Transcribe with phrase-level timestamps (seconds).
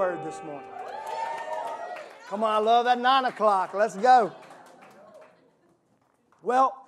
[0.00, 0.66] word this morning.
[2.28, 3.74] Come on, I love that nine o'clock.
[3.74, 4.32] Let's go.
[6.42, 6.86] Well,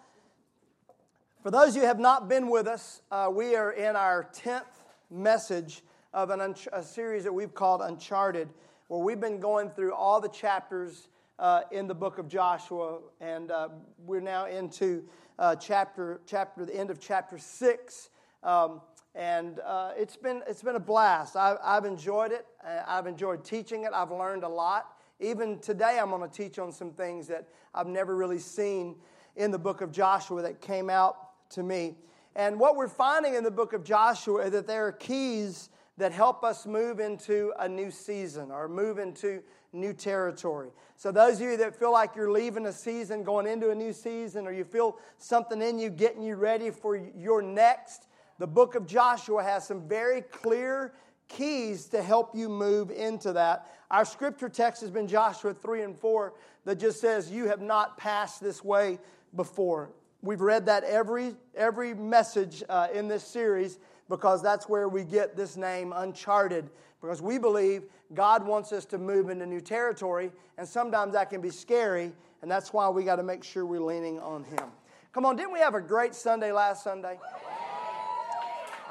[1.43, 4.63] for those who have not been with us, uh, we are in our 10th
[5.11, 5.83] message
[6.15, 8.49] of an, a series that we've called Uncharted,
[8.89, 11.09] where we've been going through all the chapters
[11.39, 13.69] uh, in the book of Joshua, and uh,
[13.99, 15.05] we're now into
[15.39, 18.09] uh, chapter, chapter, the end of chapter 6.
[18.43, 18.81] Um,
[19.15, 21.37] and uh, it's, been, it's been a blast.
[21.37, 22.47] I, I've enjoyed it.
[22.87, 23.91] I've enjoyed teaching it.
[23.95, 24.95] I've learned a lot.
[25.21, 28.97] Even today, I'm going to teach on some things that I've never really seen
[29.37, 31.97] in the book of Joshua that came out to me.
[32.35, 35.69] And what we're finding in the book of Joshua is that there are keys
[35.99, 40.71] that help us move into a new season or move into new territory.
[40.97, 43.93] So, those of you that feel like you're leaving a season, going into a new
[43.93, 48.07] season, or you feel something in you getting you ready for your next,
[48.43, 50.93] the book of Joshua has some very clear
[51.29, 53.71] keys to help you move into that.
[53.89, 57.97] Our scripture text has been Joshua 3 and 4 that just says, You have not
[57.97, 58.99] passed this way
[59.37, 59.93] before.
[60.23, 65.37] We've read that every, every message uh, in this series because that's where we get
[65.37, 66.69] this name, Uncharted,
[67.01, 71.41] because we believe God wants us to move into new territory, and sometimes that can
[71.41, 74.73] be scary, and that's why we got to make sure we're leaning on Him.
[75.13, 77.21] Come on, didn't we have a great Sunday last Sunday?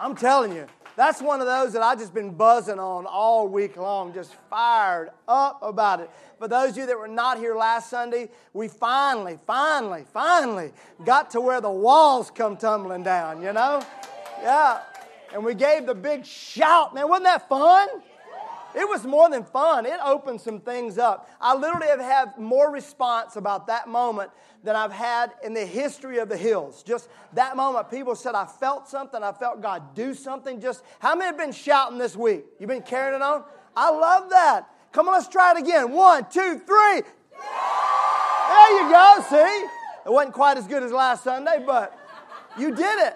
[0.01, 3.77] I'm telling you, that's one of those that I've just been buzzing on all week
[3.77, 6.09] long, just fired up about it.
[6.39, 10.71] For those of you that were not here last Sunday, we finally, finally, finally
[11.05, 13.83] got to where the walls come tumbling down, you know?
[14.41, 14.81] Yeah.
[15.35, 16.95] And we gave the big shout.
[16.95, 17.87] Man, wasn't that fun?
[18.75, 19.85] It was more than fun.
[19.85, 21.29] It opened some things up.
[21.39, 24.31] I literally have had more response about that moment
[24.63, 26.83] than I've had in the history of the hills.
[26.83, 29.21] Just that moment, people said, I felt something.
[29.23, 30.61] I felt God do something.
[30.61, 32.45] Just how many have been shouting this week?
[32.59, 33.43] You've been carrying it on?
[33.75, 34.69] I love that.
[34.91, 35.91] Come on, let's try it again.
[35.91, 37.01] One, two, three.
[37.01, 39.25] There you go.
[39.29, 39.67] See?
[40.05, 41.97] It wasn't quite as good as last Sunday, but
[42.57, 43.15] you did it.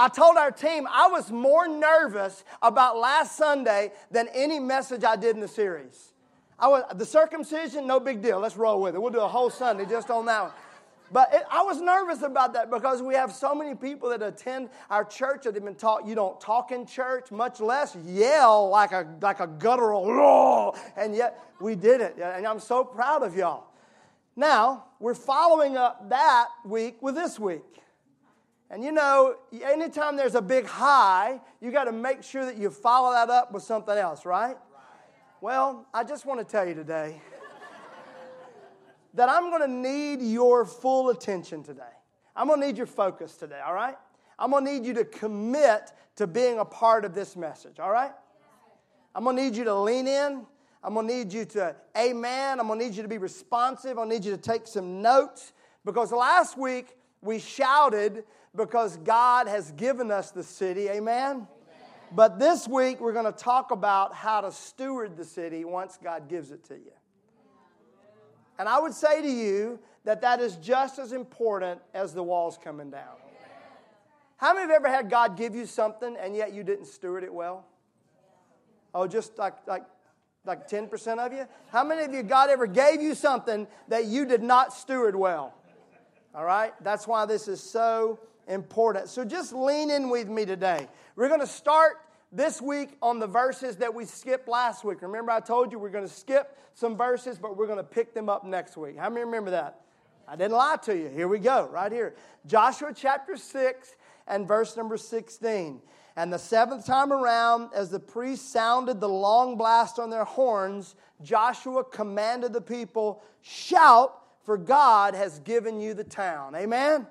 [0.00, 5.14] I told our team I was more nervous about last Sunday than any message I
[5.14, 6.14] did in the series.
[6.58, 8.40] I was, the circumcision, no big deal.
[8.40, 8.98] Let's roll with it.
[9.02, 10.52] We'll do a whole Sunday just on that one.
[11.12, 14.70] But it, I was nervous about that because we have so many people that attend
[14.88, 18.92] our church that have been taught you don't talk in church, much less yell like
[18.92, 22.16] a, like a guttural, and yet we did it.
[22.18, 23.66] And I'm so proud of y'all.
[24.34, 27.64] Now, we're following up that week with this week.
[28.70, 32.70] And you know, anytime there's a big high, you got to make sure that you
[32.70, 34.56] follow that up with something else, right?
[35.40, 37.20] Well, I just want to tell you today
[39.14, 41.82] that I'm going to need your full attention today.
[42.36, 43.96] I'm going to need your focus today, all right?
[44.38, 47.90] I'm going to need you to commit to being a part of this message, all
[47.90, 48.12] right?
[49.14, 50.46] I'm going to need you to lean in.
[50.84, 52.60] I'm going to need you to amen.
[52.60, 53.96] I'm going to need you to be responsive.
[53.96, 55.52] To need you to take some notes
[55.84, 61.36] because last week we shouted because God has given us the city, amen?
[61.36, 61.48] amen.
[62.12, 66.28] But this week we're going to talk about how to steward the city once God
[66.28, 66.92] gives it to you.
[68.58, 72.58] And I would say to you that that is just as important as the walls
[72.62, 73.16] coming down.
[74.36, 77.32] How many have ever had God give you something and yet you didn't steward it
[77.32, 77.66] well?
[78.94, 79.84] Oh, just like, like,
[80.44, 81.46] like 10% of you?
[81.70, 85.54] How many of you, God ever gave you something that you did not steward well?
[86.34, 86.72] All right?
[86.82, 89.08] That's why this is so important.
[89.08, 90.88] So just lean in with me today.
[91.16, 91.96] We're going to start
[92.32, 95.02] this week on the verses that we skipped last week.
[95.02, 98.14] Remember, I told you we're going to skip some verses, but we're going to pick
[98.14, 98.96] them up next week.
[98.96, 99.80] How many remember that?
[100.28, 101.08] I didn't lie to you.
[101.08, 102.14] Here we go, right here.
[102.46, 103.96] Joshua chapter 6
[104.28, 105.80] and verse number 16.
[106.16, 110.94] And the seventh time around, as the priests sounded the long blast on their horns,
[111.22, 114.19] Joshua commanded the people, Shout,
[114.50, 116.56] for God has given you the town.
[116.56, 116.92] Amen?
[116.92, 117.06] Amen.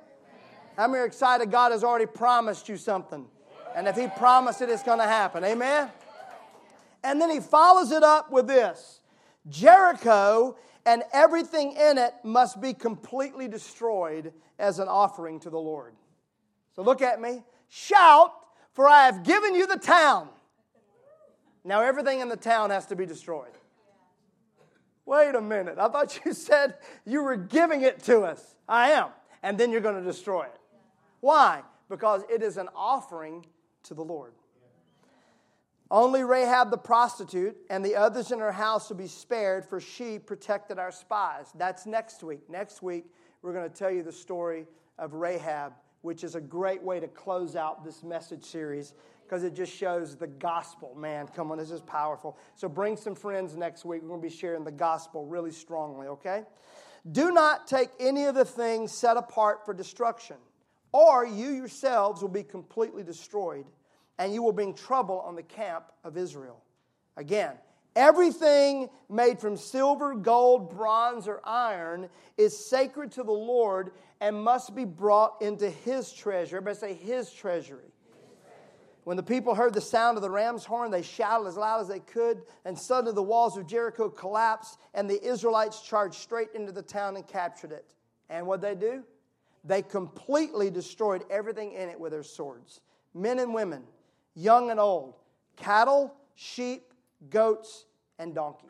[0.75, 3.25] How many are excited God has already promised you something?
[3.77, 5.45] And if He promised it, it's going to happen.
[5.45, 5.89] Amen?
[7.01, 8.99] And then He follows it up with this
[9.47, 15.93] Jericho and everything in it must be completely destroyed as an offering to the Lord.
[16.75, 17.43] So look at me.
[17.69, 18.33] Shout,
[18.73, 20.27] for I have given you the town.
[21.63, 23.53] Now everything in the town has to be destroyed.
[25.09, 25.79] Wait a minute.
[25.79, 28.55] I thought you said you were giving it to us.
[28.67, 29.07] I am.
[29.41, 30.59] And then you're going to destroy it.
[31.19, 31.63] Why?
[31.89, 33.47] Because it is an offering
[33.83, 34.33] to the Lord.
[35.89, 40.19] Only Rahab the prostitute and the others in her house will be spared, for she
[40.19, 41.47] protected our spies.
[41.55, 42.47] That's next week.
[42.47, 43.05] Next week,
[43.41, 44.67] we're going to tell you the story
[44.99, 48.93] of Rahab which is a great way to close out this message series
[49.29, 50.95] because it just shows the gospel.
[50.97, 52.35] Man, come on, this is powerful.
[52.55, 54.01] So bring some friends next week.
[54.01, 56.45] We're going to be sharing the gospel really strongly, okay?
[57.11, 60.37] Do not take any of the things set apart for destruction,
[60.91, 63.65] or you yourselves will be completely destroyed,
[64.17, 66.63] and you will bring trouble on the camp of Israel.
[67.15, 67.53] Again,
[67.95, 74.73] everything made from silver, gold, bronze, or iron is sacred to the Lord and must
[74.73, 76.57] be brought into his treasure.
[76.57, 77.91] Everybody say his treasury.
[79.09, 81.87] When the people heard the sound of the ram's horn, they shouted as loud as
[81.87, 86.71] they could, and suddenly the walls of Jericho collapsed, and the Israelites charged straight into
[86.71, 87.95] the town and captured it.
[88.29, 89.03] And what they do?
[89.63, 92.81] They completely destroyed everything in it with their swords
[93.15, 93.81] men and women,
[94.35, 95.15] young and old,
[95.55, 96.93] cattle, sheep,
[97.31, 97.85] goats,
[98.19, 98.69] and donkeys.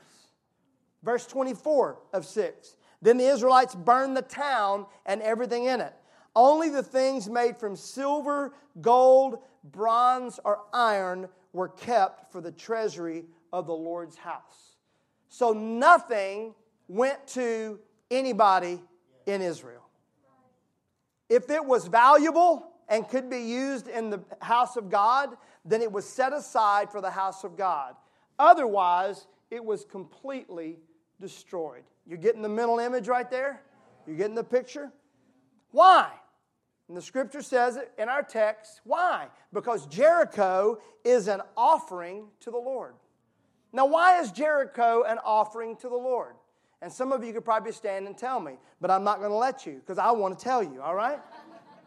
[1.03, 2.77] Verse 24 of 6.
[3.01, 5.93] Then the Israelites burned the town and everything in it.
[6.35, 13.25] Only the things made from silver, gold, bronze, or iron were kept for the treasury
[13.51, 14.75] of the Lord's house.
[15.27, 16.53] So nothing
[16.87, 17.79] went to
[18.09, 18.81] anybody
[19.25, 19.87] in Israel.
[21.29, 25.91] If it was valuable and could be used in the house of God, then it
[25.91, 27.95] was set aside for the house of God.
[28.39, 30.77] Otherwise, it was completely
[31.21, 31.83] destroyed.
[32.07, 33.61] You're getting the mental image right there?
[34.07, 34.91] You're getting the picture?
[35.71, 36.09] Why?
[36.87, 38.81] And the scripture says it in our text.
[38.83, 39.27] Why?
[39.53, 42.95] Because Jericho is an offering to the Lord.
[43.71, 46.33] Now, why is Jericho an offering to the Lord?
[46.81, 49.37] And some of you could probably stand and tell me, but I'm not going to
[49.37, 51.19] let you because I want to tell you, all right?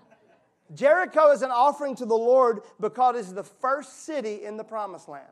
[0.75, 4.65] Jericho is an offering to the Lord because it is the first city in the
[4.65, 5.27] promised land.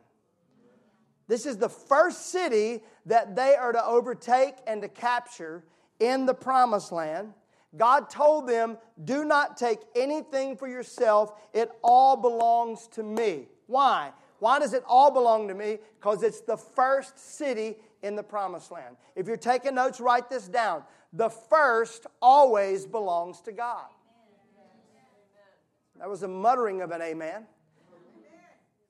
[1.29, 5.63] This is the first city that they are to overtake and to capture
[6.01, 7.35] in the promised land.
[7.77, 11.33] God told them, Do not take anything for yourself.
[11.53, 13.49] It all belongs to me.
[13.67, 14.13] Why?
[14.41, 15.79] Why does it all belong to me?
[15.99, 18.97] Because it's the first city in the promised land.
[19.15, 20.83] If you're taking notes, write this down.
[21.13, 23.87] The first always belongs to God.
[25.99, 27.47] That was a muttering of an amen.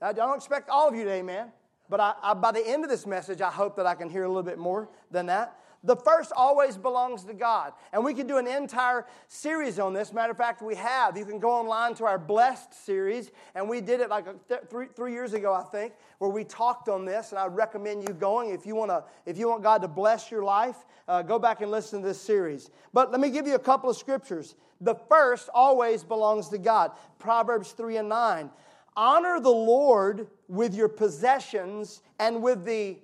[0.01, 1.49] I don't expect all of you to amen,
[1.91, 4.25] but I, I, by the end of this message, I hope that I can hear
[4.25, 5.59] a little bit more than that.
[5.83, 7.73] The first always belongs to God.
[7.93, 10.13] And we could do an entire series on this.
[10.13, 11.17] Matter of fact, we have.
[11.17, 14.89] You can go online to our Blessed series, and we did it like th- three,
[14.95, 17.31] three years ago, I think, where we talked on this.
[17.31, 20.45] And I recommend you going if you, wanna, if you want God to bless your
[20.45, 20.77] life.
[21.09, 22.71] Uh, go back and listen to this series.
[22.93, 24.57] But let me give you a couple of scriptures.
[24.83, 26.93] The first always belongs to God.
[27.19, 28.51] Proverbs 3 and 9.
[28.97, 32.99] Honor the Lord with your possessions and with the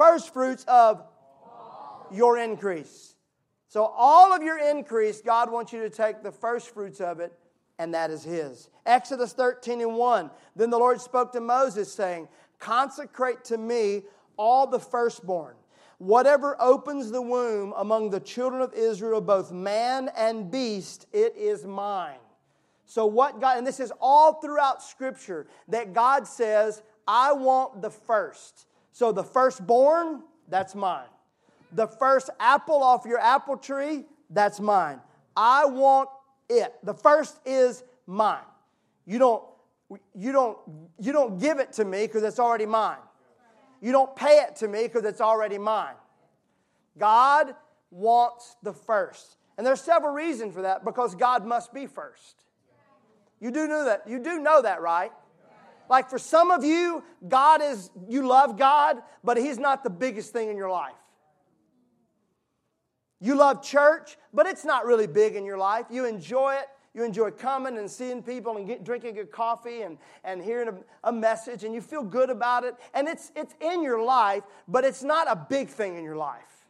[0.00, 1.04] first fruits of
[2.10, 3.14] your increase.
[3.68, 7.34] So, all of your increase, God wants you to take the first fruits of it,
[7.78, 8.70] and that is His.
[8.86, 10.30] Exodus 13 and 1.
[10.56, 14.04] Then the Lord spoke to Moses, saying, Consecrate to me
[14.38, 15.54] all the firstborn.
[15.98, 21.66] Whatever opens the womb among the children of Israel, both man and beast, it is
[21.66, 22.16] mine.
[22.86, 27.90] So, what God, and this is all throughout Scripture, that God says, I want the
[27.90, 28.66] first.
[28.92, 31.08] So, the firstborn, that's mine.
[31.72, 35.00] The first apple off your apple tree, that's mine.
[35.36, 36.08] I want
[36.48, 36.74] it.
[36.82, 38.42] The first is mine.
[39.06, 39.44] You don't,
[40.14, 40.58] you don't,
[40.98, 42.98] you don't give it to me because it's already mine.
[43.80, 45.94] You don't pay it to me because it's already mine.
[46.98, 47.54] God
[47.90, 49.36] wants the first.
[49.56, 52.44] And there's several reasons for that because God must be first.
[53.40, 54.02] You do know that.
[54.06, 55.12] You do know that, right?
[55.90, 60.32] Like for some of you, God is, you love God, but He's not the biggest
[60.32, 60.94] thing in your life.
[63.20, 65.86] You love church, but it's not really big in your life.
[65.90, 66.68] You enjoy it.
[66.94, 70.74] You enjoy coming and seeing people and get, drinking good coffee and, and hearing a,
[71.08, 72.74] a message, and you feel good about it.
[72.94, 76.66] And it's, it's in your life, but it's not a big thing in your life.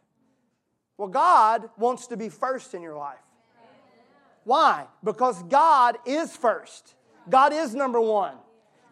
[0.97, 3.17] Well, God wants to be first in your life.
[4.45, 4.87] Why?
[5.03, 6.95] Because God is first.
[7.29, 8.35] God is number one.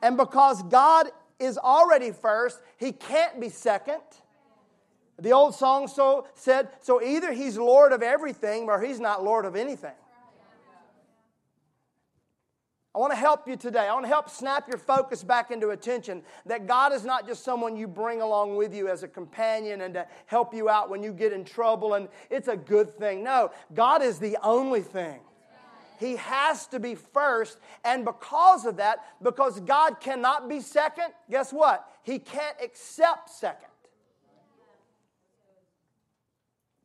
[0.02, 1.08] And because God
[1.40, 4.02] is already first, He can't be second.
[5.22, 9.46] The old song so said, so either he's Lord of everything or he's not Lord
[9.46, 9.92] of anything.
[12.96, 13.88] I want to help you today.
[13.88, 17.44] I want to help snap your focus back into attention that God is not just
[17.44, 21.04] someone you bring along with you as a companion and to help you out when
[21.04, 23.24] you get in trouble and it's a good thing.
[23.24, 25.20] No, God is the only thing.
[26.00, 27.60] He has to be first.
[27.84, 31.86] And because of that, because God cannot be second, guess what?
[32.04, 33.68] He can't accept second.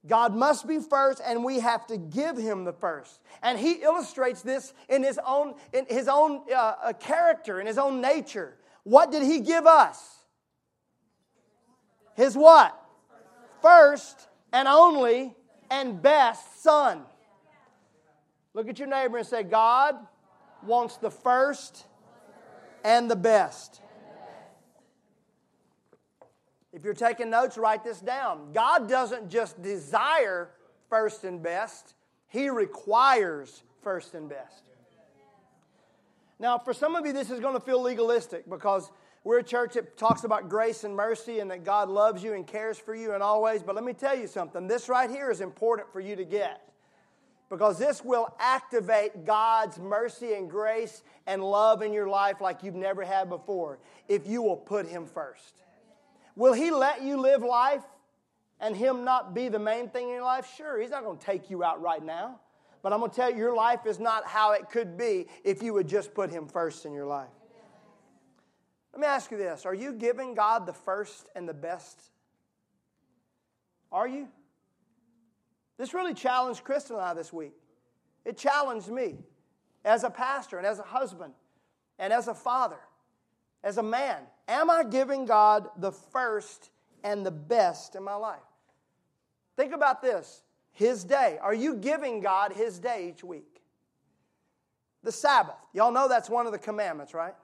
[0.06, 3.20] God must be first, and we have to give him the first.
[3.42, 7.78] And he illustrates this in his own, in his own uh, uh, character, in his
[7.78, 8.56] own nature.
[8.82, 9.98] What did he give us?
[12.16, 12.78] His what?
[13.62, 15.34] First and only
[15.70, 17.04] and best son.
[18.54, 19.96] Look at your neighbor and say, God
[20.64, 21.84] wants the first
[22.84, 23.80] and the best.
[26.72, 28.52] If you're taking notes, write this down.
[28.52, 30.50] God doesn't just desire
[30.88, 31.94] first and best,
[32.28, 34.62] He requires first and best.
[36.38, 38.90] Now, for some of you, this is going to feel legalistic because
[39.22, 42.46] we're a church that talks about grace and mercy and that God loves you and
[42.46, 43.62] cares for you and always.
[43.62, 46.73] But let me tell you something this right here is important for you to get
[47.54, 52.74] because this will activate God's mercy and grace and love in your life like you've
[52.74, 55.62] never had before if you will put Him first.
[56.34, 57.84] Will He let you live life
[58.58, 60.52] and Him not be the main thing in your life?
[60.56, 62.40] Sure, He's not going to take you out right now.
[62.82, 65.62] But I'm going to tell you, your life is not how it could be if
[65.62, 67.28] you would just put Him first in your life.
[68.92, 72.00] Let me ask you this Are you giving God the first and the best?
[73.92, 74.28] Are you?
[75.76, 77.54] This really challenged Kristen and I this week.
[78.24, 79.18] It challenged me
[79.84, 81.34] as a pastor and as a husband
[81.98, 82.78] and as a father,
[83.62, 84.18] as a man.
[84.48, 86.70] Am I giving God the first
[87.02, 88.38] and the best in my life?
[89.56, 91.38] Think about this His day.
[91.40, 93.60] Are you giving God His day each week?
[95.02, 95.56] The Sabbath.
[95.72, 97.34] Y'all know that's one of the commandments, right?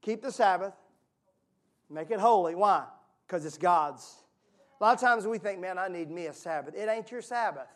[0.00, 0.74] Keep the Sabbath,
[1.90, 2.54] make it holy.
[2.54, 2.84] Why?
[3.26, 4.23] Because it's God's.
[4.80, 6.74] A lot of times we think, man, I need me a Sabbath.
[6.74, 7.68] It ain't your Sabbath.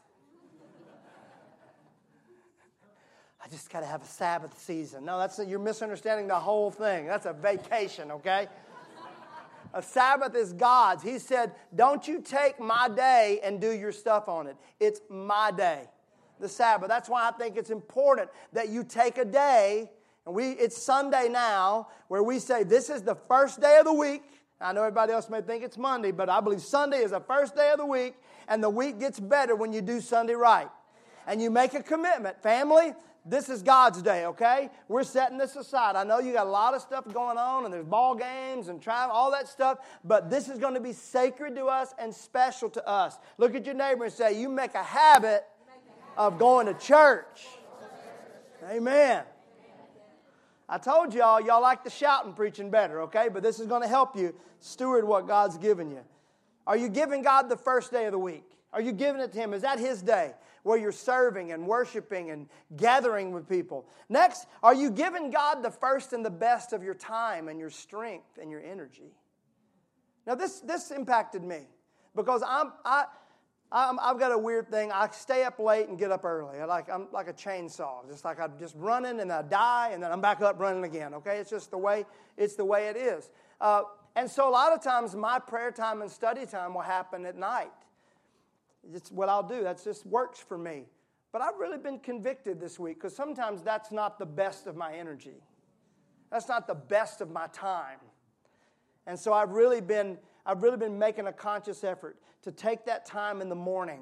[3.42, 5.04] I just got to have a Sabbath season.
[5.04, 7.06] No, that's you're misunderstanding the whole thing.
[7.06, 8.48] That's a vacation, okay?
[9.72, 11.02] a Sabbath is God's.
[11.02, 14.56] He said, "Don't you take my day and do your stuff on it.
[14.80, 15.88] It's my day."
[16.40, 16.88] The Sabbath.
[16.88, 19.90] That's why I think it's important that you take a day
[20.28, 23.92] and we it's Sunday now where we say this is the first day of the
[23.94, 24.22] week.
[24.60, 27.54] I know everybody else may think it's Monday, but I believe Sunday is the first
[27.54, 28.14] day of the week
[28.48, 30.68] and the week gets better when you do Sunday right.
[31.26, 34.70] And you make a commitment, family, this is God's day, okay?
[34.88, 35.96] We're setting this aside.
[35.96, 38.80] I know you got a lot of stuff going on and there's ball games and
[38.80, 42.70] travel, all that stuff, but this is going to be sacred to us and special
[42.70, 43.18] to us.
[43.36, 45.44] Look at your neighbor and say, You make a habit
[46.16, 47.46] of going to church.
[48.68, 49.24] Amen.
[50.68, 53.28] I told y'all, y'all like the shouting preaching better, okay?
[53.32, 56.00] But this is going to help you steward what God's given you.
[56.66, 58.44] Are you giving God the first day of the week?
[58.72, 59.54] Are you giving it to Him?
[59.54, 60.34] Is that His day?
[60.68, 62.46] where you're serving and worshiping and
[62.76, 63.86] gathering with people.
[64.10, 67.70] Next, are you giving God the first and the best of your time and your
[67.70, 69.14] strength and your energy?
[70.26, 71.60] Now, this, this impacted me
[72.14, 73.06] because I'm, I,
[73.70, 74.90] I'm, I've got a weird thing.
[74.92, 76.58] I stay up late and get up early.
[76.58, 80.02] I like, I'm like a chainsaw, just like I'm just running and I die and
[80.02, 81.12] then I'm back up running again.
[81.14, 82.06] Okay, it's just the way
[82.36, 83.30] it's the way it is.
[83.60, 83.82] Uh,
[84.16, 87.36] and so a lot of times my prayer time and study time will happen at
[87.36, 87.70] night.
[88.94, 89.62] It's what I'll do.
[89.62, 90.84] That just works for me.
[91.30, 94.94] But I've really been convicted this week because sometimes that's not the best of my
[94.94, 95.42] energy.
[96.30, 97.98] That's not the best of my time.
[99.06, 100.18] And so I've really been
[100.48, 104.00] I've really been making a conscious effort to take that time in the morning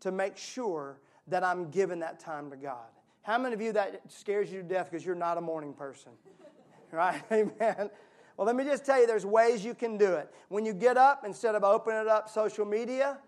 [0.00, 2.88] to make sure that I'm giving that time to God.
[3.22, 6.12] How many of you that scares you to death because you're not a morning person?
[6.92, 7.20] right?
[7.32, 7.90] Amen.
[8.36, 10.32] Well, let me just tell you there's ways you can do it.
[10.48, 13.18] When you get up, instead of opening up social media,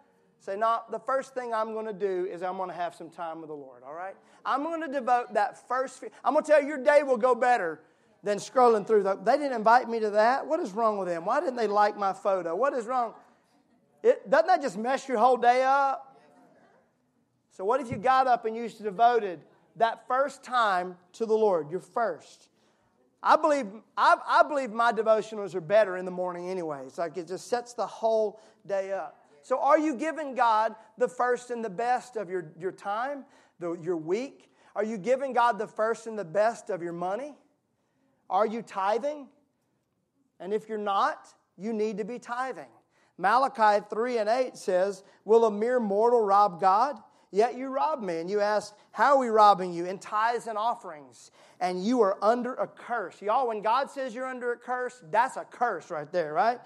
[0.43, 3.09] Say, no, the first thing I'm going to do is I'm going to have some
[3.09, 4.17] time with the Lord, all right?
[4.45, 7.33] I'm going to devote that first, I'm going to tell you your day will go
[7.33, 7.81] better
[8.23, 9.03] than scrolling through.
[9.03, 10.47] The, they didn't invite me to that.
[10.47, 11.25] What is wrong with them?
[11.25, 12.55] Why didn't they like my photo?
[12.55, 13.15] What is wrong?
[14.03, 16.17] It, doesn't that just mess your whole day up?
[17.51, 19.41] So, what if you got up and you devoted
[19.77, 22.49] that first time to the Lord, your first?
[23.23, 26.83] I believe, I, I believe my devotionals are better in the morning anyway.
[26.87, 29.19] It's like it just sets the whole day up.
[29.43, 33.25] So, are you giving God the first and the best of your, your time,
[33.59, 34.51] the, your week?
[34.75, 37.35] Are you giving God the first and the best of your money?
[38.33, 39.29] Are you tithing?
[40.41, 42.73] And if you're not, you need to be tithing.
[43.19, 46.99] Malachi 3 and 8 says, Will a mere mortal rob God?
[47.31, 48.19] Yet you rob me.
[48.19, 49.85] And you ask, How are we robbing you?
[49.85, 51.31] In tithes and offerings.
[51.61, 53.23] And you are under a curse.
[53.23, 56.59] Y'all, when God says you're under a curse, that's a curse right there, right?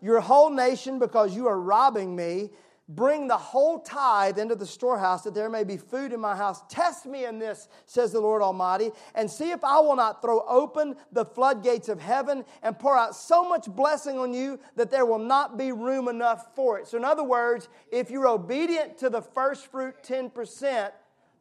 [0.00, 2.50] your whole nation because you are robbing me.
[2.90, 6.62] Bring the whole tithe into the storehouse that there may be food in my house.
[6.70, 10.40] Test me in this, says the Lord Almighty, and see if I will not throw
[10.48, 15.04] open the floodgates of heaven and pour out so much blessing on you that there
[15.04, 16.88] will not be room enough for it.
[16.88, 20.90] So, in other words, if you're obedient to the first fruit 10%,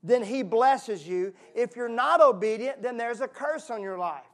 [0.03, 1.33] then He blesses you.
[1.55, 4.25] If you're not obedient, then there's a curse on your life.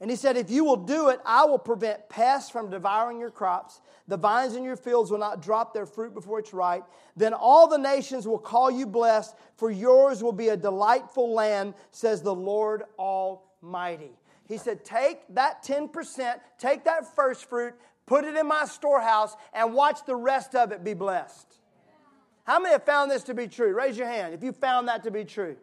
[0.00, 3.30] And he said, If you will do it, I will prevent pests from devouring your
[3.30, 3.80] crops.
[4.08, 6.84] The vines in your fields will not drop their fruit before it's ripe.
[7.16, 11.74] Then all the nations will call you blessed, for yours will be a delightful land,
[11.90, 14.12] says the Lord Almighty.
[14.46, 17.74] He said, Take that 10%, take that first fruit,
[18.04, 21.56] put it in my storehouse, and watch the rest of it be blessed.
[22.44, 23.74] How many have found this to be true?
[23.74, 25.56] Raise your hand if you found that to be true.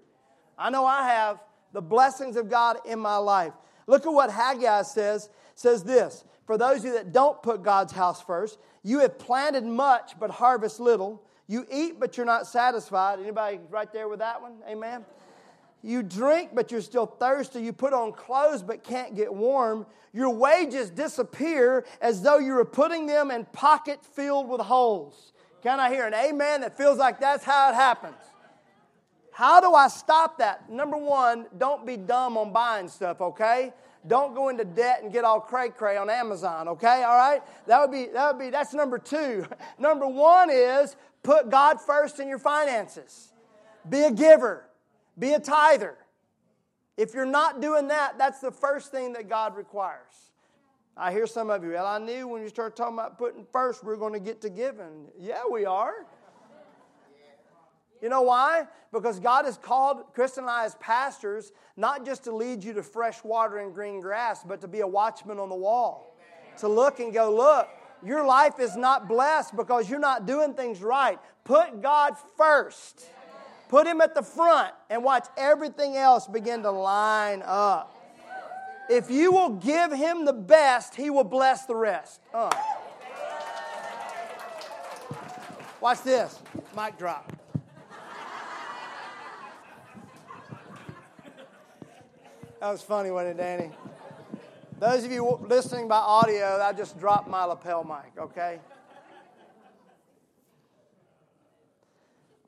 [0.57, 3.53] I know I have the blessings of God in my life.
[3.87, 5.29] Look at what Haggai says.
[5.55, 9.63] Says this For those of you that don't put God's house first, you have planted
[9.63, 11.21] much but harvest little.
[11.47, 13.19] You eat but you're not satisfied.
[13.19, 14.53] Anybody right there with that one?
[14.67, 15.05] Amen.
[15.85, 17.61] You drink, but you're still thirsty.
[17.61, 19.85] You put on clothes, but can't get warm.
[20.13, 25.33] Your wages disappear as though you were putting them in pocket filled with holes.
[25.61, 28.15] Can I hear an amen that feels like that's how it happens?
[29.33, 30.69] How do I stop that?
[30.69, 33.73] Number one, don't be dumb on buying stuff, okay?
[34.05, 37.03] Don't go into debt and get all cray cray on Amazon, okay?
[37.03, 37.41] All right?
[37.65, 39.45] That would be, that would be, that's number two.
[39.79, 43.31] Number one is put God first in your finances.
[43.89, 44.65] Be a giver,
[45.17, 45.97] be a tither.
[46.95, 50.31] If you're not doing that, that's the first thing that God requires.
[50.95, 53.83] I hear some of you, well, I knew when you start talking about putting first,
[53.83, 55.07] we're going to get to giving.
[55.19, 56.05] Yeah, we are.
[58.03, 58.67] You know why?
[58.91, 62.83] Because God has called Chris and I as pastors not just to lead you to
[62.83, 66.17] fresh water and green grass, but to be a watchman on the wall.
[66.57, 67.69] To look and go, look,
[68.05, 71.17] your life is not blessed because you're not doing things right.
[71.45, 73.05] Put God first.
[73.69, 77.95] Put Him at the front and watch everything else begin to line up.
[78.89, 82.19] If you will give Him the best, He will bless the rest.
[82.33, 82.51] Uh.
[85.79, 86.37] Watch this.
[86.75, 87.31] Mic drop.
[92.63, 93.71] That was funny, wasn't it, Danny?
[94.79, 98.61] Those of you listening by audio, I just dropped my lapel mic, okay?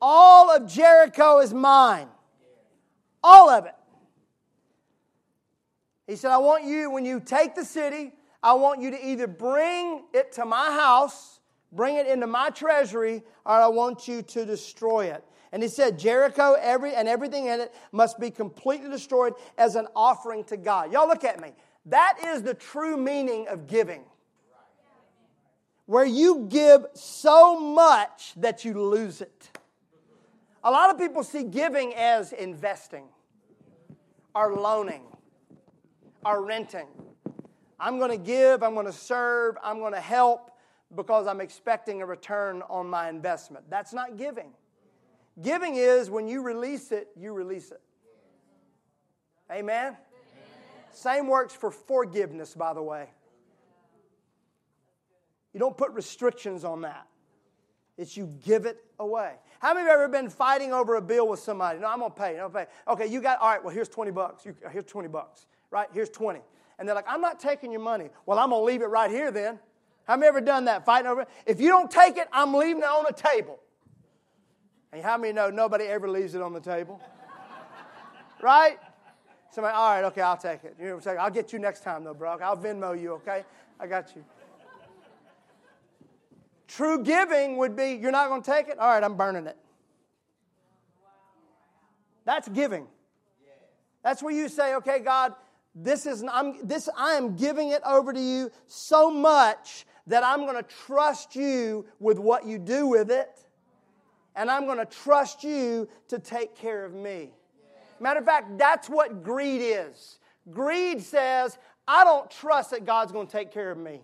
[0.00, 2.08] All of Jericho is mine.
[3.22, 3.74] All of it.
[6.06, 9.26] He said, I want you, when you take the city, I want you to either
[9.26, 11.40] bring it to my house,
[11.72, 15.22] bring it into my treasury, or I want you to destroy it.
[15.56, 19.86] And he said, Jericho every, and everything in it must be completely destroyed as an
[19.96, 20.92] offering to God.
[20.92, 21.54] Y'all look at me.
[21.86, 24.04] That is the true meaning of giving.
[25.86, 29.48] Where you give so much that you lose it.
[30.62, 33.04] A lot of people see giving as investing,
[34.34, 35.04] or loaning,
[36.22, 36.88] or renting.
[37.80, 40.50] I'm going to give, I'm going to serve, I'm going to help
[40.94, 43.64] because I'm expecting a return on my investment.
[43.70, 44.50] That's not giving.
[45.40, 47.80] Giving is when you release it, you release it.
[49.50, 49.86] Amen?
[49.86, 49.96] Amen?
[50.92, 53.10] Same works for forgiveness, by the way.
[55.52, 57.06] You don't put restrictions on that.
[57.98, 59.34] It's you give it away.
[59.58, 61.78] How many have ever been fighting over a bill with somebody?
[61.78, 62.36] No, I'm gonna pay.
[62.36, 62.66] Gonna pay.
[62.88, 63.40] Okay, you got.
[63.40, 63.64] All right.
[63.64, 64.44] Well, here's twenty bucks.
[64.44, 65.46] You, here's twenty bucks.
[65.70, 65.88] Right.
[65.92, 66.40] Here's twenty.
[66.78, 68.10] And they're like, I'm not taking your money.
[68.26, 69.58] Well, I'm gonna leave it right here then.
[70.06, 70.84] How many ever done that?
[70.84, 71.28] Fighting over it?
[71.46, 73.58] If you don't take it, I'm leaving it on the table.
[74.96, 76.98] And how many know nobody ever leaves it on the table?
[78.40, 78.78] right?
[79.50, 80.74] Somebody, all right, okay, I'll take it.
[80.80, 82.38] You know, I'll get you next time, though, bro.
[82.38, 83.44] I'll Venmo you, okay?
[83.78, 84.24] I got you.
[86.66, 88.78] True giving would be, you're not going to take it?
[88.78, 89.58] All right, I'm burning it.
[92.24, 92.86] That's giving.
[94.02, 95.34] That's where you say, okay, God,
[95.74, 100.46] this is I'm this I am giving it over to you so much that I'm
[100.46, 103.45] going to trust you with what you do with it
[104.36, 107.32] and I'm going to trust you to take care of me.
[107.98, 110.18] Matter of fact, that's what greed is.
[110.50, 114.02] Greed says, I don't trust that God's going to take care of me.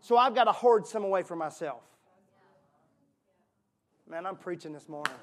[0.00, 1.82] So I've got to hoard some away for myself.
[4.08, 5.14] Man, I'm preaching this morning.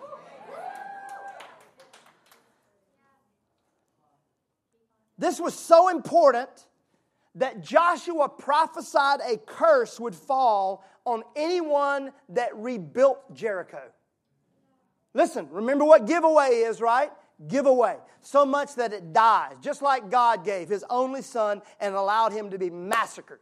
[5.20, 6.50] This was so important
[7.36, 13.82] that Joshua prophesied a curse would fall on anyone that rebuilt Jericho.
[15.14, 17.12] Listen, remember what giveaway is, right?
[17.48, 17.98] Giveaway.
[18.22, 22.52] So much that it dies, just like God gave his only son and allowed him
[22.52, 23.40] to be massacred.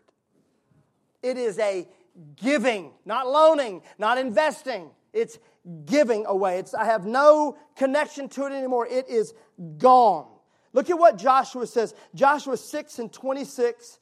[1.24, 1.88] It is a
[2.36, 4.92] giving, not loaning, not investing.
[5.14, 5.40] It's
[5.86, 6.60] giving away.
[6.60, 8.88] It's, I have no connection to it anymore.
[8.88, 9.34] It is
[9.78, 10.28] gone.
[10.74, 11.94] Look at what Joshua says.
[12.14, 14.00] Joshua 6 and 26.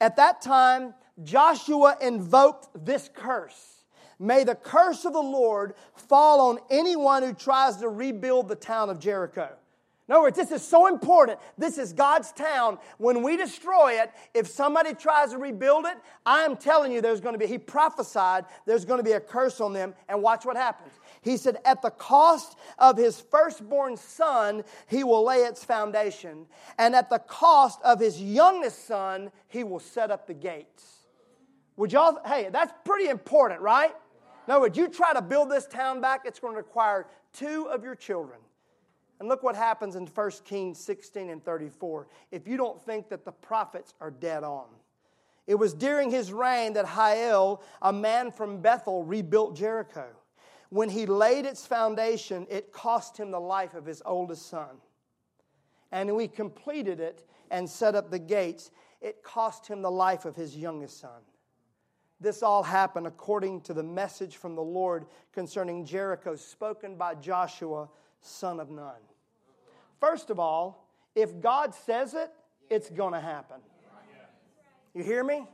[0.00, 3.83] At that time, Joshua invoked this curse.
[4.24, 8.88] May the curse of the Lord fall on anyone who tries to rebuild the town
[8.88, 9.50] of Jericho.
[10.08, 11.38] In other words, this is so important.
[11.56, 12.78] This is God's town.
[12.98, 17.20] When we destroy it, if somebody tries to rebuild it, I am telling you there's
[17.20, 19.94] going to be, he prophesied there's going to be a curse on them.
[20.08, 20.92] And watch what happens.
[21.20, 26.46] He said, At the cost of his firstborn son, he will lay its foundation.
[26.78, 30.94] And at the cost of his youngest son, he will set up the gates.
[31.76, 33.94] Would y'all, hey, that's pretty important, right?
[34.46, 36.22] No, would you try to build this town back?
[36.24, 38.38] It's going to require two of your children.
[39.20, 42.08] And look what happens in 1 Kings 16 and 34.
[42.30, 44.66] If you don't think that the prophets are dead on.
[45.46, 50.06] It was during his reign that Hiel, a man from Bethel, rebuilt Jericho.
[50.70, 54.80] When he laid its foundation, it cost him the life of his oldest son.
[55.92, 60.24] And when he completed it and set up the gates, it cost him the life
[60.24, 61.20] of his youngest son.
[62.20, 67.88] This all happened according to the message from the Lord concerning Jericho spoken by Joshua,
[68.20, 68.94] son of Nun.
[70.00, 72.30] First of all, if God says it,
[72.70, 73.58] it's going to happen.
[74.94, 75.46] You hear me?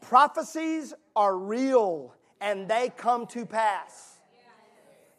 [0.00, 4.20] Prophecies are real and they come to pass.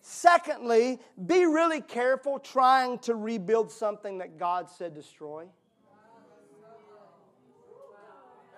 [0.01, 5.45] Secondly, be really careful trying to rebuild something that God said destroy.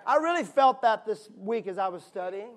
[0.06, 2.50] I really felt that this week as I was studying.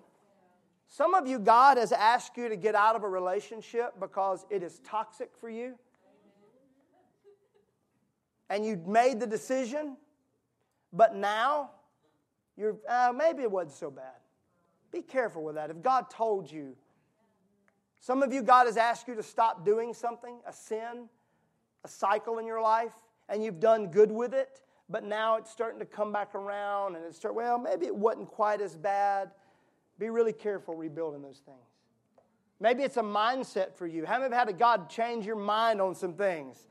[0.88, 4.63] Some of you, God has asked you to get out of a relationship because it
[4.63, 5.75] is toxic for you.
[8.49, 9.97] And you made the decision,
[10.93, 11.71] but now
[12.55, 14.15] you're, uh, maybe it wasn't so bad.
[14.91, 15.69] Be careful with that.
[15.69, 16.75] If God told you,
[17.99, 21.10] some of you, God has asked you to stop doing something, a sin,
[21.83, 22.93] a cycle in your life,
[23.27, 27.06] and you've done good with it, but now it's starting to come back around and
[27.06, 29.32] it's start, well, maybe it wasn't quite as bad.
[30.00, 31.58] Be really careful rebuilding those things.
[32.60, 34.06] Maybe it's a mindset for you.
[34.06, 36.67] How many have had a God change your mind on some things?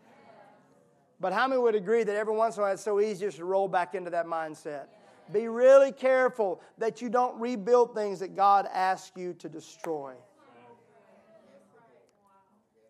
[1.20, 3.38] But how many would agree that every once in a while it's so easy just
[3.38, 4.86] to roll back into that mindset?
[5.32, 10.14] Be really careful that you don't rebuild things that God asks you to destroy.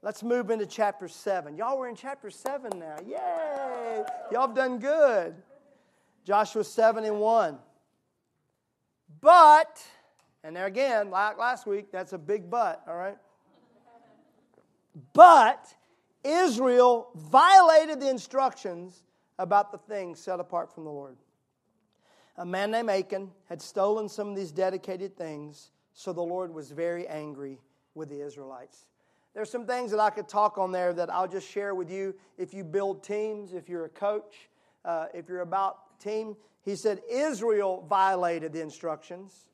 [0.06, 1.56] Let's move into chapter 7.
[1.56, 2.94] Y'all were in chapter 7 now.
[3.04, 4.04] Yay!
[4.30, 5.34] Y'all have done good.
[6.24, 7.58] Joshua 7 and 1.
[9.20, 9.82] But,
[10.44, 13.16] and there again, like last week, that's a big but, all right?
[15.12, 15.66] But
[16.22, 19.02] Israel violated the instructions
[19.40, 21.16] about the things set apart from the Lord.
[22.36, 26.70] A man named Achan had stolen some of these dedicated things, so the Lord was
[26.70, 27.58] very angry
[27.96, 28.86] with the Israelites.
[29.36, 32.14] There's some things that I could talk on there that I'll just share with you.
[32.38, 34.48] If you build teams, if you're a coach,
[34.82, 39.50] uh, if you're about team, he said Israel violated the instructions.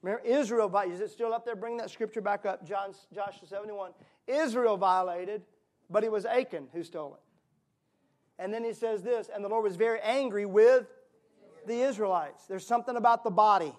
[0.00, 1.56] Remember, Israel, is it still up there?
[1.56, 3.90] Bring that scripture back up, John, Joshua 71.
[4.28, 5.42] Israel violated,
[5.90, 8.40] but it was Achan who stole it.
[8.40, 10.86] And then he says this, and the Lord was very angry with
[11.66, 12.46] the Israelites.
[12.46, 13.74] There's something about the body,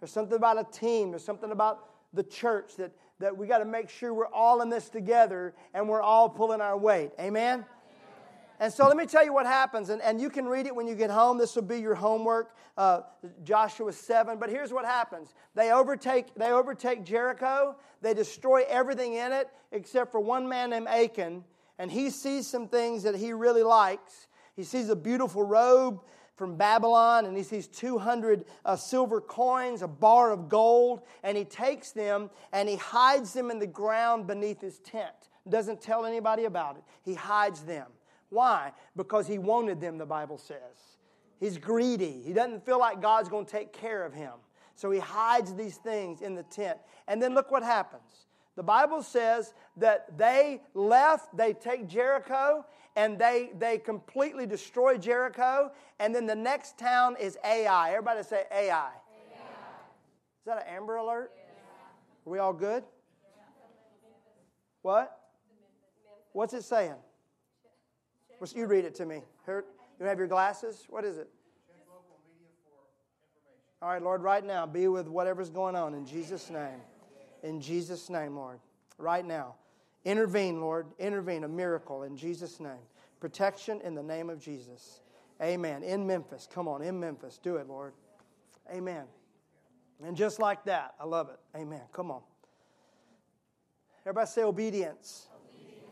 [0.00, 3.64] there's something about a team, there's something about the church that that we got to
[3.64, 7.10] make sure we're all in this together and we're all pulling our weight.
[7.18, 7.64] Amen?
[8.60, 10.88] And so let me tell you what happens, and, and you can read it when
[10.88, 11.38] you get home.
[11.38, 13.02] This will be your homework, uh,
[13.44, 14.38] Joshua 7.
[14.38, 20.10] But here's what happens they overtake, they overtake Jericho, they destroy everything in it except
[20.10, 21.44] for one man named Achan,
[21.78, 24.26] and he sees some things that he really likes.
[24.56, 26.00] He sees a beautiful robe
[26.38, 31.44] from Babylon and he sees 200 uh, silver coins, a bar of gold, and he
[31.44, 35.14] takes them and he hides them in the ground beneath his tent.
[35.48, 36.84] Doesn't tell anybody about it.
[37.02, 37.86] He hides them.
[38.30, 38.72] Why?
[38.96, 40.98] Because he wanted them, the Bible says.
[41.40, 42.22] He's greedy.
[42.24, 44.32] He doesn't feel like God's going to take care of him.
[44.74, 46.78] So he hides these things in the tent.
[47.08, 48.26] And then look what happens.
[48.56, 52.64] The Bible says that they left, they take Jericho,
[52.98, 55.70] and they, they completely destroy Jericho.
[56.00, 57.90] And then the next town is Ai.
[57.90, 58.70] Everybody say Ai.
[58.70, 58.88] Ai.
[58.88, 61.30] Is that an Amber Alert?
[62.26, 62.82] Are we all good?
[64.82, 65.16] What?
[66.32, 66.96] What's it saying?
[68.38, 69.22] What's, you read it to me.
[69.46, 70.84] You have your glasses?
[70.88, 71.28] What is it?
[73.80, 76.80] All right, Lord, right now, be with whatever's going on in Jesus' name.
[77.44, 78.58] In Jesus' name, Lord.
[78.98, 79.54] Right now.
[80.04, 80.86] Intervene, Lord.
[80.98, 82.84] Intervene, a miracle in Jesus' name.
[83.20, 85.00] Protection in the name of Jesus.
[85.42, 85.82] Amen.
[85.82, 86.48] In Memphis.
[86.52, 87.38] Come on, in Memphis.
[87.42, 87.92] Do it, Lord.
[88.72, 89.04] Amen.
[90.04, 91.38] And just like that, I love it.
[91.58, 91.82] Amen.
[91.92, 92.20] Come on.
[94.02, 95.28] Everybody say obedience.
[95.36, 95.82] obedience.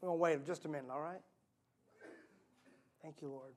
[0.00, 1.20] We're going to wait just a minute, all right?
[3.02, 3.52] Thank you, Lord.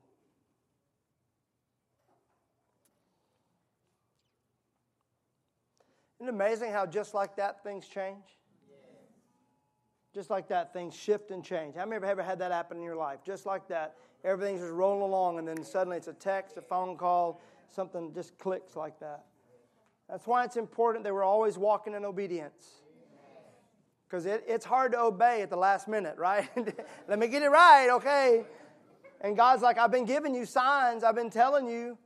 [6.20, 8.24] Isn't it amazing how just like that things change?
[10.12, 11.76] Just like that, things shift and change.
[11.76, 13.20] How many of you ever had that happen in your life?
[13.24, 16.98] Just like that, everything's just rolling along, and then suddenly it's a text, a phone
[16.98, 19.24] call, something just clicks like that.
[20.10, 22.82] That's why it's important that we're always walking in obedience.
[24.06, 26.50] Because it, it's hard to obey at the last minute, right?
[27.08, 28.44] Let me get it right, okay?
[29.22, 31.96] And God's like, I've been giving you signs, I've been telling you.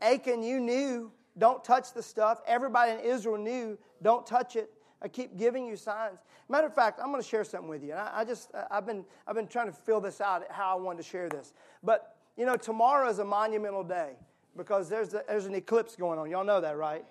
[0.00, 2.40] Achan, you knew, don't touch the stuff.
[2.46, 4.70] Everybody in Israel knew, don't touch it.
[5.00, 6.20] I keep giving you signs.
[6.48, 7.92] Matter of fact, I'm going to share something with you.
[7.92, 10.80] And I, I just, I've been, I've been trying to fill this out how I
[10.80, 11.54] wanted to share this.
[11.82, 14.12] But, you know, tomorrow is a monumental day
[14.56, 16.30] because there's, a, there's an eclipse going on.
[16.30, 17.04] Y'all know that, right?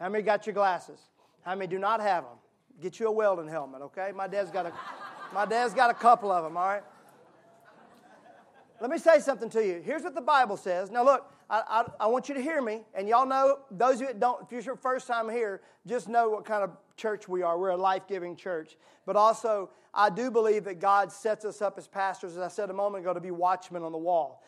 [0.00, 0.98] How many got your glasses?
[1.42, 2.36] How many do not have them?
[2.80, 4.10] Get you a welding helmet, okay?
[4.14, 4.72] My dad's got a,
[5.32, 6.82] my dad's got a couple of them, all right?
[8.80, 9.80] Let me say something to you.
[9.84, 10.90] Here's what the Bible says.
[10.90, 14.00] Now, look, I, I, I, want you to hear me, and y'all know, those of
[14.00, 17.28] you that don't, if it's your first time here, just know what kind of church
[17.28, 17.58] we are.
[17.58, 18.78] We're a life giving church.
[19.04, 22.70] But also, I do believe that God sets us up as pastors, as I said
[22.70, 24.42] a moment ago, to be watchmen on the wall.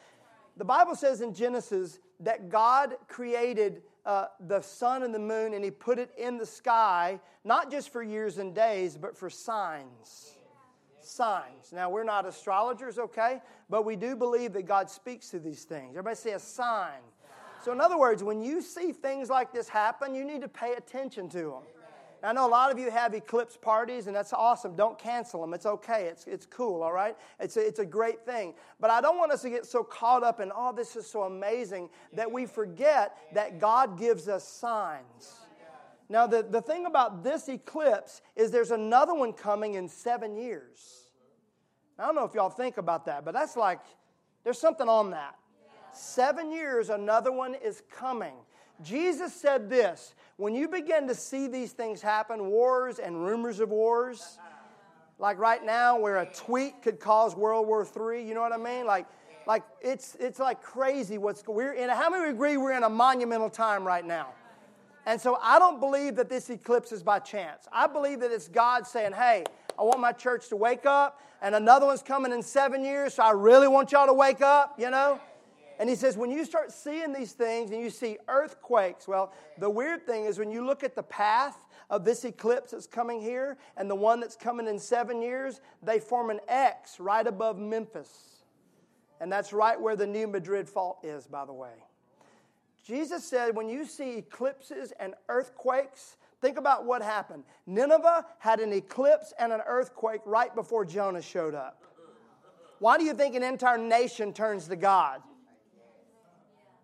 [0.57, 5.63] The Bible says in Genesis that God created uh, the sun and the moon and
[5.63, 10.34] He put it in the sky, not just for years and days, but for signs
[11.15, 11.73] signs.
[11.73, 13.41] Now, we're not astrologers, okay?
[13.71, 15.91] But we do believe that God speaks to these things.
[15.91, 17.01] Everybody say a sign.
[17.65, 20.75] So, in other words, when you see things like this happen, you need to pay
[20.75, 21.63] attention to them.
[22.23, 24.77] I know a lot of you have eclipse parties, and that's awesome.
[24.77, 25.53] Don't cancel them.
[25.53, 26.05] It's okay.
[26.05, 27.17] It's, it's cool, all right?
[27.39, 28.55] It's a, it's a great thing.
[28.81, 31.25] But I don't want us to get so caught up in, oh, this is so
[31.25, 35.41] amazing, that we forget that God gives us signs.
[36.09, 41.04] Now, the, the thing about this eclipse is there's another one coming in seven years.
[41.99, 43.81] I don't know if y'all think about that, but that's like,
[44.43, 45.37] there's something on that.
[45.93, 48.35] Seven years, another one is coming.
[48.83, 53.71] Jesus said this when you begin to see these things happen, wars and rumors of
[53.71, 54.39] wars,
[55.21, 58.57] like right now where a tweet could cause World War III, you know what I
[58.57, 58.85] mean?
[58.87, 59.07] Like,
[59.47, 61.89] like it's, it's like crazy what's we're in.
[61.91, 64.31] How many agree we're in a monumental time right now?
[65.07, 67.69] And so I don't believe that this eclipse is by chance.
[67.71, 69.45] I believe that it's God saying, hey,
[69.79, 73.23] I want my church to wake up, and another one's coming in seven years, so
[73.23, 75.21] I really want y'all to wake up, you know?
[75.79, 79.69] And he says, when you start seeing these things and you see earthquakes, well, the
[79.69, 81.57] weird thing is when you look at the path
[81.91, 85.99] of this eclipse that's coming here and the one that's coming in seven years, they
[85.99, 88.45] form an X right above Memphis.
[89.21, 91.75] And that's right where the New Madrid fault is, by the way.
[92.87, 97.43] Jesus said, when you see eclipses and earthquakes, think about what happened.
[97.67, 101.83] Nineveh had an eclipse and an earthquake right before Jonah showed up.
[102.81, 105.23] Why do you think an entire nation turns to God?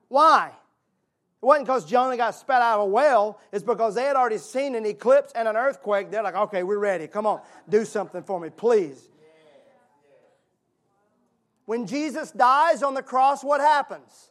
[0.09, 0.49] Why?
[0.49, 3.39] It wasn't because Jonah got spat out of a whale.
[3.53, 6.11] It's because they had already seen an eclipse and an earthquake.
[6.11, 7.07] They're like, okay, we're ready.
[7.07, 9.11] Come on, do something for me, please.
[11.67, 14.31] When Jesus dies on the cross, what happens?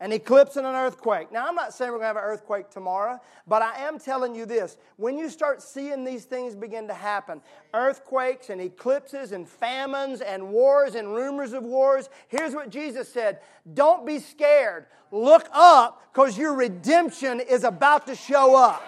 [0.00, 1.30] An eclipse and an earthquake.
[1.30, 4.34] Now, I'm not saying we're going to have an earthquake tomorrow, but I am telling
[4.34, 4.76] you this.
[4.96, 7.40] When you start seeing these things begin to happen
[7.72, 13.40] earthquakes and eclipses and famines and wars and rumors of wars here's what Jesus said
[13.72, 14.86] Don't be scared.
[15.10, 18.82] Look up because your redemption is about to show up.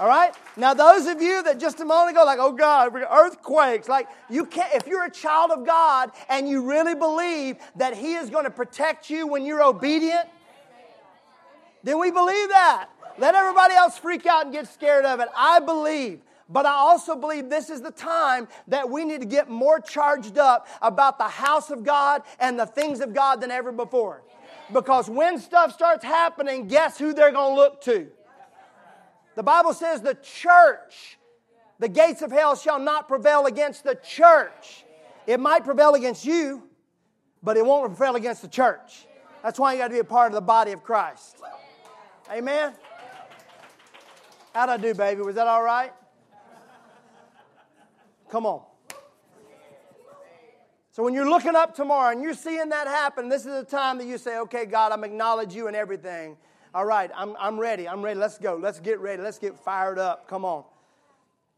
[0.00, 0.32] All right?
[0.56, 4.46] Now, those of you that just a moment ago, like, oh God, earthquakes, like, you
[4.46, 8.44] can't, if you're a child of God and you really believe that He is going
[8.44, 10.26] to protect you when you're obedient,
[11.82, 12.88] then we believe that.
[13.18, 15.28] Let everybody else freak out and get scared of it.
[15.36, 16.20] I believe.
[16.48, 20.38] But I also believe this is the time that we need to get more charged
[20.38, 24.22] up about the house of God and the things of God than ever before.
[24.72, 28.08] Because when stuff starts happening, guess who they're going to look to?
[29.36, 31.18] The Bible says the church,
[31.78, 34.84] the gates of hell shall not prevail against the church.
[35.26, 36.64] It might prevail against you,
[37.42, 39.06] but it won't prevail against the church.
[39.42, 41.38] That's why you got to be a part of the body of Christ.
[42.30, 42.74] Amen?
[44.54, 45.22] How'd I do, baby?
[45.22, 45.92] Was that all right?
[48.30, 48.62] Come on.
[50.92, 53.96] So when you're looking up tomorrow and you're seeing that happen, this is the time
[53.98, 56.36] that you say, okay, God, I'm acknowledge you in everything.
[56.74, 57.88] All right, I'm, I'm ready.
[57.88, 58.18] I'm ready.
[58.18, 58.56] Let's go.
[58.56, 59.22] Let's get ready.
[59.22, 60.28] Let's get fired up.
[60.28, 60.64] Come on.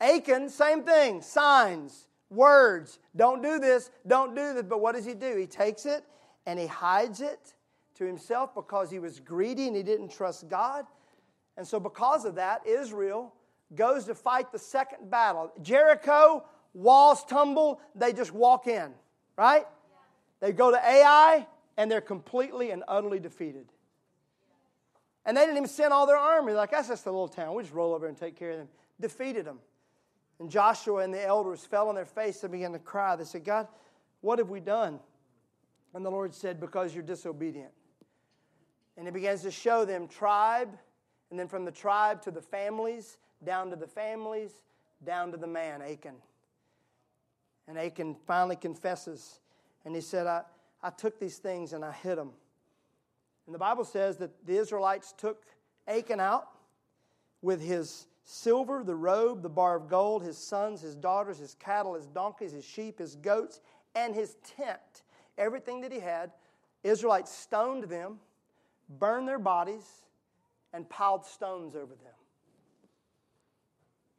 [0.00, 2.98] Achan, same thing, signs, words.
[3.14, 4.64] Don't do this, don't do this.
[4.64, 5.36] But what does he do?
[5.36, 6.02] He takes it
[6.44, 7.54] and he hides it
[7.96, 10.86] to himself because he was greedy and he didn't trust God.
[11.56, 13.32] And so, because of that, Israel
[13.76, 15.52] goes to fight the second battle.
[15.62, 16.44] Jericho,
[16.74, 18.90] walls tumble, they just walk in,
[19.36, 19.66] right?
[20.40, 21.46] They go to Ai
[21.76, 23.66] and they're completely and utterly defeated.
[25.24, 26.52] And they didn't even send all their army.
[26.52, 27.54] Like, that's just a little town.
[27.54, 28.68] We just roll over and take care of them.
[29.00, 29.58] Defeated them.
[30.40, 33.14] And Joshua and the elders fell on their face and began to cry.
[33.14, 33.68] They said, God,
[34.20, 34.98] what have we done?
[35.94, 37.70] And the Lord said, Because you're disobedient.
[38.96, 40.70] And he begins to show them tribe,
[41.30, 44.50] and then from the tribe to the families, down to the families,
[45.04, 46.16] down to the man, Achan.
[47.68, 49.40] And Achan finally confesses,
[49.84, 50.42] and he said, I,
[50.82, 52.32] I took these things and I hid them.
[53.46, 55.44] And the Bible says that the Israelites took
[55.88, 56.48] Achan out
[57.40, 61.94] with his silver, the robe, the bar of gold, his sons, his daughters, his cattle,
[61.94, 63.60] his donkeys, his sheep, his goats,
[63.94, 65.02] and his tent.
[65.36, 66.30] Everything that he had.
[66.84, 68.18] Israelites stoned them,
[68.88, 69.84] burned their bodies,
[70.72, 72.14] and piled stones over them.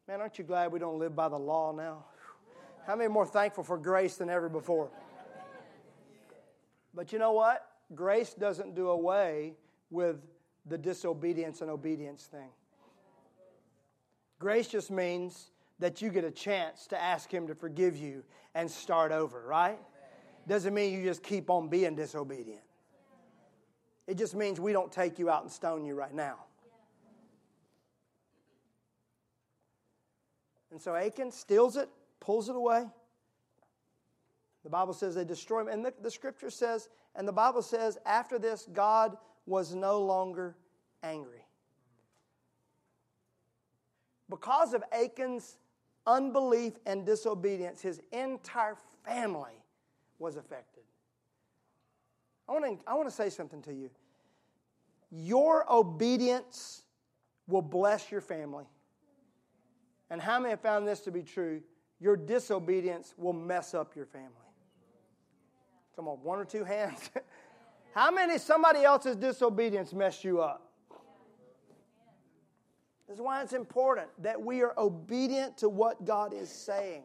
[0.08, 2.06] Man, aren't you glad we don't live by the law now?
[2.86, 4.90] How many more thankful for grace than ever before?
[6.94, 7.66] But you know what?
[7.96, 9.54] Grace doesn't do away
[9.90, 10.18] with
[10.66, 12.50] the disobedience and obedience thing.
[14.40, 18.24] Grace just means that you get a chance to ask Him to forgive you
[18.56, 19.80] and start over, right?
[20.48, 22.62] Doesn't mean you just keep on being disobedient.
[24.08, 26.36] It just means we don't take you out and stone you right now.
[30.72, 31.88] And so Achan steals it,
[32.20, 32.86] pulls it away.
[34.64, 35.68] The Bible says they destroy him.
[35.68, 40.56] And the, the scripture says, and the Bible says, after this, God was no longer
[41.04, 41.46] angry.
[44.30, 45.58] Because of Achan's
[46.08, 49.54] unbelief and disobedience, his entire family
[50.18, 50.84] was affected.
[52.48, 53.90] I want to, I want to say something to you.
[55.12, 56.82] Your obedience
[57.48, 58.66] will bless your family.
[60.10, 61.62] And how many have found this to be true?
[62.00, 64.30] Your disobedience will mess up your family.
[65.96, 67.10] Come on, one or two hands.
[67.94, 70.72] how many somebody else's disobedience messed you up?
[73.08, 77.04] This is why it's important that we are obedient to what God is saying.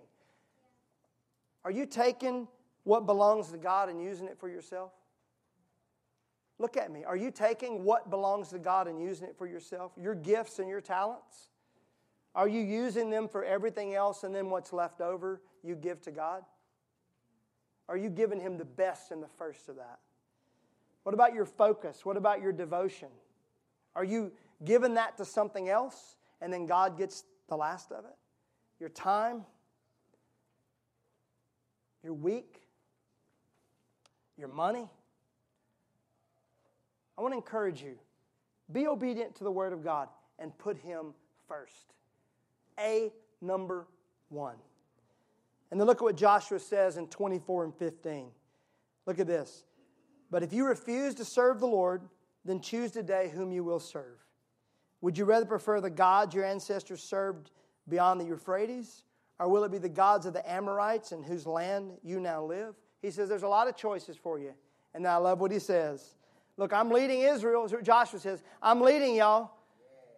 [1.65, 2.49] Are you taking
[2.85, 4.93] what belongs to God and using it for yourself?
[6.59, 7.05] Look at me.
[7.05, 9.93] Are you taking what belongs to God and using it for yourself?
[9.97, 11.51] Your gifts and your talents?
[12.35, 16.11] Are you using them for everything else and then what's left over you give to
[16.11, 16.43] God?
[17.89, 19.99] Are you giving Him the best and the first of that?
[21.05, 22.05] What about your focus?
[22.05, 23.09] What about your devotion?
[23.97, 24.33] Are you
[24.65, 28.17] giving that to something else and then God gets the last of it?
[28.79, 29.45] Your time?
[32.05, 32.61] Your week?
[34.37, 34.89] Your money?
[37.17, 37.99] I want to encourage you
[38.71, 41.15] be obedient to the Word of God and put Him
[41.49, 41.95] first.
[42.79, 43.87] A number
[44.29, 44.57] one.
[45.71, 48.31] And then look at what Joshua says in 24 and 15.
[49.07, 49.65] Look at this.
[50.31, 52.03] But if you refuse to serve the Lord,
[52.45, 54.19] then choose today whom you will serve.
[55.01, 57.51] Would you rather prefer the gods your ancestors served
[57.89, 59.05] beyond the Euphrates?
[59.39, 62.75] Or will it be the gods of the Amorites in whose land you now live?
[63.01, 64.53] He says there's a lot of choices for you.
[64.95, 66.15] And I love what he says.
[66.57, 68.43] Look, I'm leading Israel, is what Joshua says.
[68.61, 69.53] I'm leading y'all,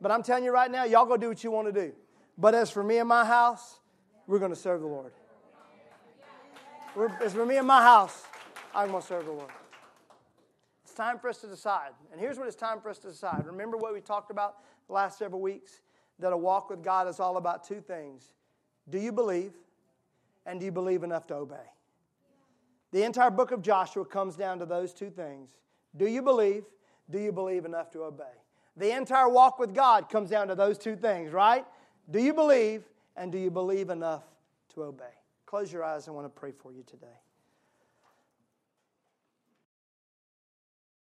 [0.00, 1.92] but I'm telling you right now, y'all go do what you want to do.
[2.38, 3.80] But as for me and my house,
[4.26, 5.12] we're going to serve the Lord.
[7.22, 8.24] As for me and my house,
[8.74, 9.50] I'm going to serve the Lord.
[10.84, 11.90] It's time for us to decide.
[12.10, 13.46] And here's what it's time for us to decide.
[13.46, 14.56] Remember what we talked about
[14.88, 15.82] the last several weeks?
[16.18, 18.32] That a walk with God is all about two things.
[18.88, 19.52] Do you believe?
[20.44, 21.56] And do you believe enough to obey?
[22.90, 25.50] The entire book of Joshua comes down to those two things.
[25.96, 26.64] Do you believe?
[27.08, 28.24] Do you believe enough to obey?
[28.76, 31.64] The entire walk with God comes down to those two things, right?
[32.10, 32.82] Do you believe?
[33.16, 34.24] And do you believe enough
[34.74, 35.04] to obey?
[35.50, 36.06] Close your eyes.
[36.06, 37.18] I want to pray for you today.